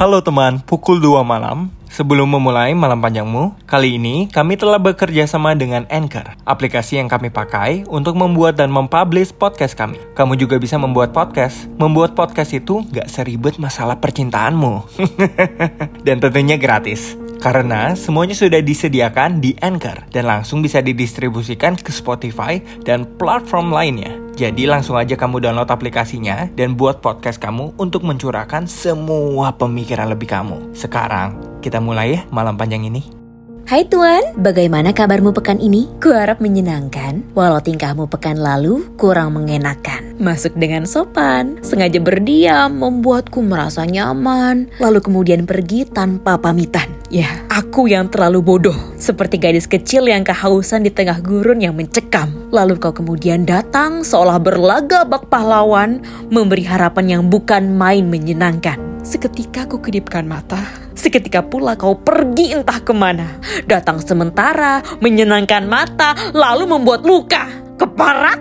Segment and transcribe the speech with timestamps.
[0.00, 1.68] Halo teman, pukul 2 malam.
[1.92, 7.28] Sebelum memulai malam panjangmu, kali ini kami telah bekerja sama dengan Anchor, aplikasi yang kami
[7.28, 10.00] pakai untuk membuat dan mempublish podcast kami.
[10.16, 11.68] Kamu juga bisa membuat podcast.
[11.76, 14.88] Membuat podcast itu gak seribet masalah percintaanmu.
[16.08, 17.20] dan tentunya gratis.
[17.36, 22.56] Karena semuanya sudah disediakan di Anchor dan langsung bisa didistribusikan ke Spotify
[22.88, 24.16] dan platform lainnya.
[24.40, 30.32] Jadi langsung aja kamu download aplikasinya dan buat podcast kamu untuk mencurahkan semua pemikiran lebih
[30.32, 30.72] kamu.
[30.72, 33.19] Sekarang, kita mulai ya malam panjang ini.
[33.70, 35.86] Hai Tuan, bagaimana kabarmu pekan ini?
[36.02, 40.18] Kuharap menyenangkan, walau tingkahmu pekan lalu kurang mengenakan.
[40.18, 46.90] Masuk dengan sopan, sengaja berdiam, membuatku merasa nyaman, lalu kemudian pergi tanpa pamitan.
[47.14, 52.50] Ya, aku yang terlalu bodoh, seperti gadis kecil yang kehausan di tengah gurun yang mencekam.
[52.50, 58.89] Lalu kau kemudian datang seolah berlaga bak pahlawan, memberi harapan yang bukan main menyenangkan.
[59.00, 60.60] Seketika ku kedipkan mata,
[60.92, 63.40] seketika pula kau pergi entah ke mana.
[63.64, 67.48] Datang sementara, menyenangkan mata, lalu membuat luka.
[67.80, 68.40] Keparat!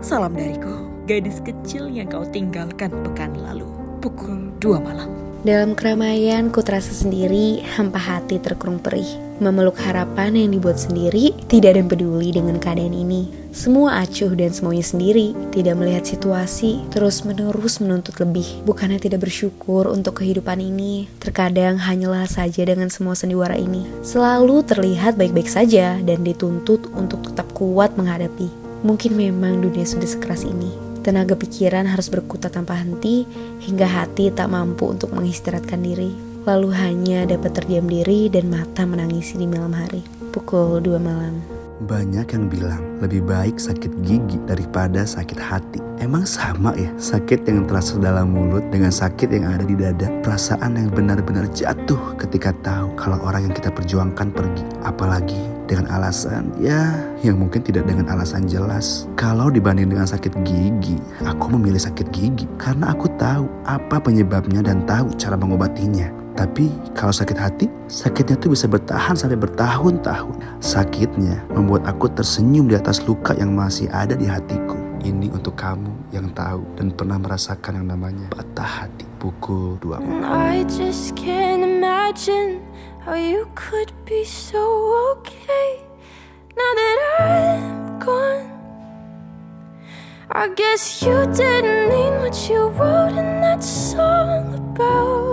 [0.00, 3.68] Salam dariku, gadis kecil yang kau tinggalkan pekan lalu.
[4.00, 5.12] Pukul 2 malam.
[5.44, 9.23] Dalam keramaian ku terasa sendiri, hampa hati terkurung perih.
[9.42, 13.26] Memeluk harapan yang dibuat sendiri, tidak ada peduli dengan keadaan ini.
[13.50, 18.46] Semua acuh dan semuanya sendiri, tidak melihat situasi, terus menerus menuntut lebih.
[18.62, 23.82] Bukannya tidak bersyukur untuk kehidupan ini, terkadang hanyalah saja dengan semua sendiwara ini.
[24.06, 28.46] Selalu terlihat baik-baik saja dan dituntut untuk tetap kuat menghadapi.
[28.86, 30.70] Mungkin memang dunia sudah sekeras ini.
[31.02, 33.28] Tenaga pikiran harus berkutat tanpa henti
[33.66, 36.23] hingga hati tak mampu untuk mengistirahatkan diri.
[36.44, 40.04] Lalu hanya dapat terdiam diri dan mata menangisi di malam hari.
[40.28, 41.40] Pukul 2 malam.
[41.88, 45.80] Banyak yang bilang lebih baik sakit gigi daripada sakit hati.
[46.04, 50.12] Emang sama ya sakit yang terasa dalam mulut dengan sakit yang ada di dada.
[50.20, 54.64] Perasaan yang benar-benar jatuh ketika tahu kalau orang yang kita perjuangkan pergi.
[54.84, 56.92] Apalagi dengan alasan ya
[57.24, 59.08] yang mungkin tidak dengan alasan jelas.
[59.16, 64.84] Kalau dibanding dengan sakit gigi, aku memilih sakit gigi karena aku tahu apa penyebabnya dan
[64.84, 66.23] tahu cara mengobatinya.
[66.34, 66.66] Tapi
[66.98, 70.34] kalau sakit hati, sakitnya tuh bisa bertahan sampai bertahun-tahun.
[70.58, 74.74] Sakitnya membuat aku tersenyum di atas luka yang masih ada di hatiku.
[75.04, 79.06] Ini untuk kamu yang tahu dan pernah merasakan yang namanya patah hati.
[79.22, 82.60] Pukul 2 I just can't imagine
[83.06, 84.60] how you could be so
[85.16, 85.80] okay
[86.52, 88.48] now that I'm gone.
[90.28, 95.23] I guess you didn't mean what you wrote in that song about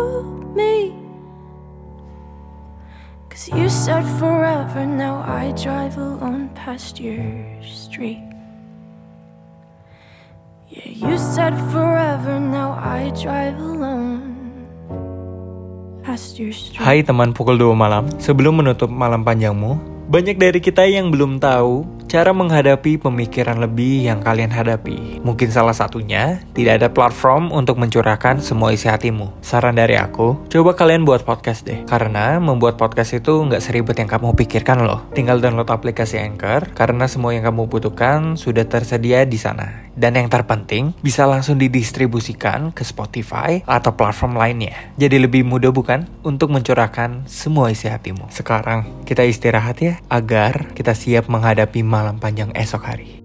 [3.51, 7.23] you said forever, now I drive alone past your
[7.63, 8.23] street.
[10.71, 14.31] Yeah, you said forever, now I drive alone.
[16.81, 19.77] Hai teman pukul 2 malam, sebelum menutup malam panjangmu,
[20.11, 25.23] banyak dari kita yang belum tahu cara menghadapi pemikiran lebih yang kalian hadapi.
[25.23, 29.31] Mungkin salah satunya, tidak ada platform untuk mencurahkan semua isi hatimu.
[29.39, 31.87] Saran dari aku, coba kalian buat podcast deh.
[31.87, 35.07] Karena membuat podcast itu nggak seribet yang kamu pikirkan loh.
[35.15, 39.90] Tinggal download aplikasi Anchor, karena semua yang kamu butuhkan sudah tersedia di sana.
[40.01, 44.73] Dan yang terpenting, bisa langsung didistribusikan ke Spotify atau platform lainnya.
[44.97, 48.33] Jadi lebih mudah bukan untuk mencurahkan semua isi hatimu.
[48.33, 53.20] Sekarang kita istirahat ya, agar kita siap menghadapi malam panjang esok hari.